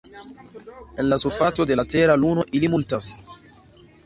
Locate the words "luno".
2.23-2.47